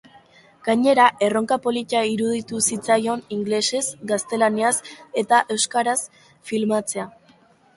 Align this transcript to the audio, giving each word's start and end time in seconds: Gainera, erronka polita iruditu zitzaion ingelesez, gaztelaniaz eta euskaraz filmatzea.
Gainera, 0.67 1.03
erronka 1.25 1.57
polita 1.65 2.01
iruditu 2.13 2.61
zitzaion 2.67 3.21
ingelesez, 3.37 3.83
gaztelaniaz 4.13 4.75
eta 5.25 5.43
euskaraz 5.57 5.99
filmatzea. 6.53 7.07